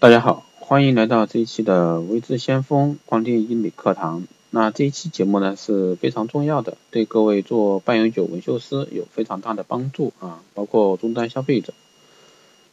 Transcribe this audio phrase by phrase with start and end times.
[0.00, 4.28] 大家好，欢迎来到这一期的微知先锋光电医美课堂。
[4.50, 11.74] 那这一期节目呢是非常重要的，对各位做半永久纹绣师有非常大的帮助啊，包括终端消费者。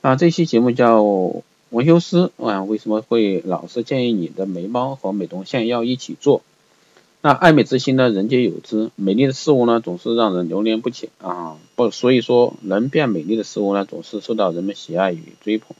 [0.03, 1.01] 那这期节目叫
[1.71, 6.43] 纹绣师啊，为什么会老是建议你的眉毛和美瞳线要一起做？
[7.21, 15.75] 那爱美之心呢，人皆有之，美丽的事物呢总是让人流连不起啊，不，所以说能变美丽的事物呢总是受到人们喜爱与追捧。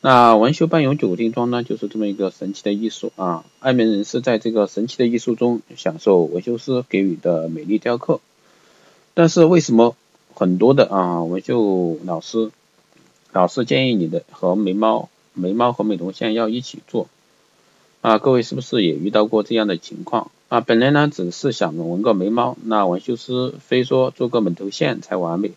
[0.00, 3.44] 那纹绣半永久定妆呢，就是这么一个神奇的艺术啊！
[3.58, 8.20] 爱美人士在这个神奇的艺术中享受纹绣师给予的美丽雕刻。
[9.14, 9.96] 但是为什么
[10.34, 12.52] 很多的啊纹绣老师
[13.32, 17.08] 老是建议你的和眉毛、眉毛和美瞳线要一起做
[18.00, 18.18] 啊？
[18.18, 20.60] 各位是不是也遇到过这样的情况啊？
[20.60, 25.50] 本来呢只是想纹个眉毛，那纹绣师非说做个美瞳线才完美。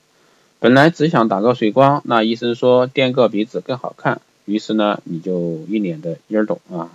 [0.59, 4.19] 本来只想打个水光，那医生说垫个鼻子更好看。
[4.51, 6.91] 于是呢，你就一脸的烟懂啊。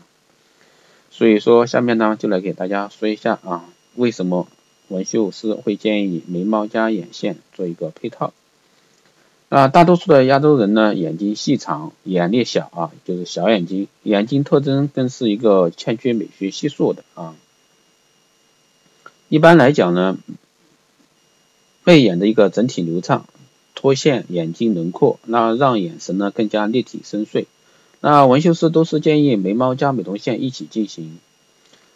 [1.11, 4.47] 所以说，下面呢就来给大家说一下啊，为什么
[4.89, 8.35] 纹绣师会建议眉毛加眼线做一个配套。
[9.49, 17.35] 啊，大多数的亚洲人呢，眼睛细长，眼裂小啊，就是小眼睛，眼睛特征更是一个欠缺美学系数的啊。
[19.31, 20.19] 一般来讲呢，
[21.85, 23.27] 背眼的一个整体流畅。
[23.87, 27.45] 脱线眼睛轮廓，那让眼神呢更加立体深邃。
[28.01, 31.19] 那纹绣师都是建议眉毛加美瞳线一起进行。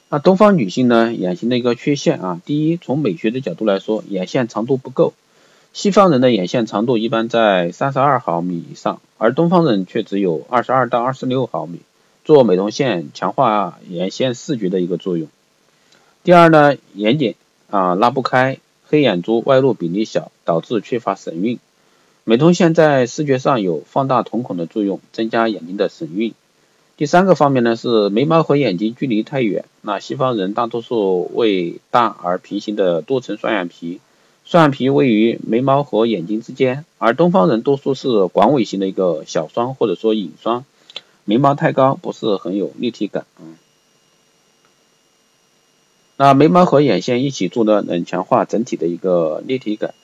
[0.09, 5.15] 那东方女性呢眼型的一个缺陷啊，第一从美学的角度来说，眼线长度不够。
[5.73, 11.81] 西方人的眼线长度一般在三十二毫米以上，而东方人却只有二十二到二十六毫米。
[12.25, 15.27] 做美瞳线强化眼线视觉的一个作用。
[16.23, 17.35] 第二呢眼睑
[17.69, 21.59] 啊拉不开，黑眼珠外露比例小，导致缺乏神韵。
[22.31, 26.33] 美瞳线在视觉上有放大瞳孔的作用，增加眼睛的神韵。
[26.97, 29.65] 第三个方面呢是眉毛和眼睛距离太远。
[29.81, 33.99] 那西方人大多数为大而平行的多层双眼皮，
[34.45, 40.65] 双眼皮位于眉毛和眼睛之间，而东方人多数是广尾型的一个小双或者说隐双，
[41.25, 43.43] 眉毛太高不是很有立体感啊。
[46.17, 49.95] 那眉毛和眼线一起做呢，能强化整体的一个立体感。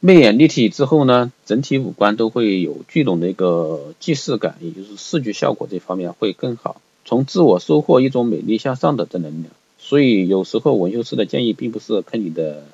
[0.00, 9.52] 媚眼立体之后呢，整体五官都会有聚拢的一个既视感，也就是视觉效果这方面会更好，从自我收获一种美丽向上的正能量。
[9.78, 12.64] 所以有时候纹绣师的建议并不是坑你的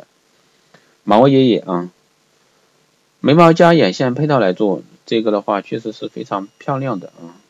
[1.02, 1.90] 毛爷爷啊，
[3.20, 7.40] 眉毛加眼线配套来做，这个的话确实是非常漂亮的啊。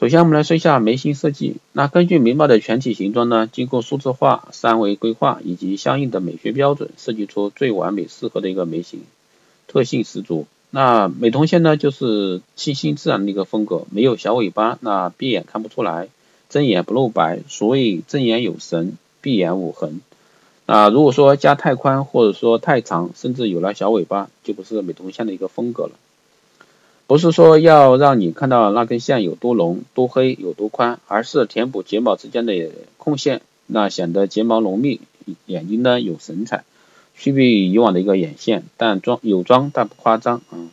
[0.00, 1.56] 首先，我们来说一下眉形设计。
[1.72, 9.00] 那根据眉毛的全体形状呢，经过数字化、三维规划以及相应的美学标准，设计出最完美适合的一个眉形，
[9.66, 10.46] 特性十足。
[10.70, 16.06] 那美瞳线呢，就是清新自然的一个风格，没有小尾巴，那闭眼看不出来，
[16.48, 20.00] 睁眼不露白，所谓睁眼有神，闭眼无痕。
[20.66, 25.90] 那如果说加太宽或者说太长，甚至有了小尾巴，就不是美瞳线的一个风格了。
[27.08, 35.00] 不是说要让你看到那根线有多浓、多黑、有多宽，而是填补睫毛之间的空线，那显得睫毛浓密，
[35.46, 36.64] 眼睛呢有神采，
[37.16, 40.68] 区别于以往的一个眼线，但妆有妆但不夸张啊。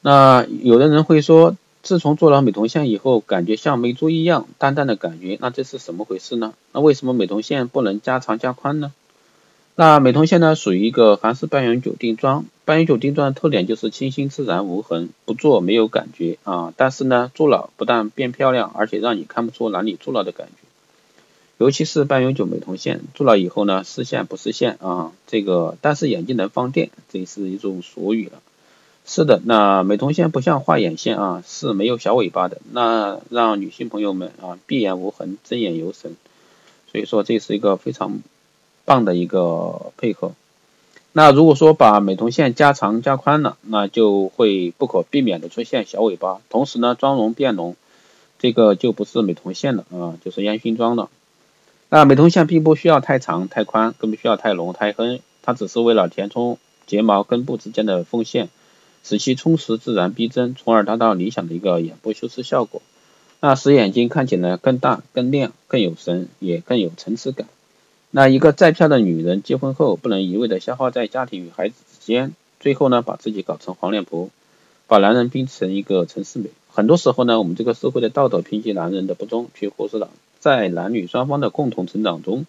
[0.00, 6.54] 那有的人会说，自从做了美瞳线以后，感觉像没做一样淡淡的感觉，那这是什么回事呢？
[6.72, 8.94] 那为什么美瞳线不能加长加宽呢？
[9.78, 12.46] 那美瞳线呢，属于一个韩式半永久定妆。
[12.64, 16.72] 半永久定妆的特点就是清新自然无痕，不做没有感觉啊。
[16.78, 20.66] 但是呢，做了不但变漂亮，而且让你看不出哪里做了的感觉。
[21.58, 25.12] 尤其是半永久美瞳线，做了以后呢，视线不视线啊。
[25.26, 28.40] 这个，但是眼睛能放电，这是一种俗语了。
[29.04, 36.16] 是的，那美瞳线不像画眼线啊，是没有小尾巴的，那让女性朋友们啊闭眼无痕，睁眼有神。
[36.90, 38.22] 所以说，这是一个非常。
[38.86, 40.32] 棒的一个配合。
[41.12, 47.74] 那如果说把美瞳线加长加宽了，那就会不可避免的出现小尾巴，同时呢妆容变浓，
[48.38, 51.10] 这个就不是美瞳线了啊，就是烟熏妆了。
[51.88, 58.50] 那美瞳线并不需要太长太宽，更不需要太浓太黑，它只是为了填充睫毛根部之间的缝线，
[59.02, 62.82] 使其充实自然逼真，从而达到理想的一个眼部修饰效果。
[63.40, 67.46] 那使眼睛看起来更大更亮更有神，也更有层次感。
[68.16, 74.30] 那一个再漂亮的女人，结婚后不能一味的消耗在家庭与孩子之间，最后呢把自己搞成黄脸婆，
[74.86, 76.48] 把男人逼成一个陈世美。
[76.72, 80.08] 很多时候呢，我们这个社会的道德评级男人的不忠，却忽视了
[80.40, 82.46] 在男女双方的共同成长中，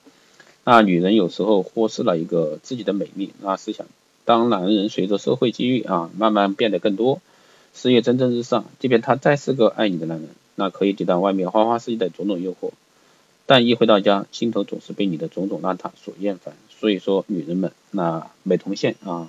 [0.63, 3.87] 那女人有时候忽视了一个自己的美丽，那是想
[4.23, 7.19] 当男人随着社会机遇啊慢慢变得更多，
[7.73, 12.71] 事业蒸蒸日上，即便他再是个爱你的男人，那可以抵挡外面花花世界的种种诱惑，
[13.47, 16.55] 但一回到家，心头总是被你的种种邋遢所厌烦。
[16.79, 19.27] 所以说，女人们，那美瞳线啊，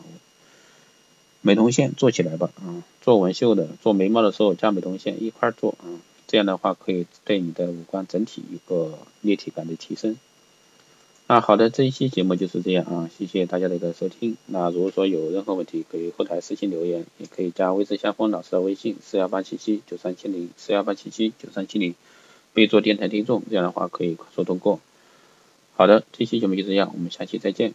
[1.40, 5.86] 美瞳线做起来吧啊，做纹绣的，做眉毛的时候加美瞳线一块做啊，
[6.26, 10.18] 这样的话可以对你的五官整体一个立体感的提升。
[11.28, 14.36] 那好的，这一期节目就是这样啊，谢谢大家的一个收听。
[14.46, 21.94] 那如果说有任何问题，可以后台私信留言，也可以加微信相锋老师的微信四幺八七七九三七零四幺八七七九三七零，
[22.58, 24.80] 可以做电台听众，这样的话可以快速通过。
[25.76, 27.72] 好的，这期节目就这样，我们下期再见。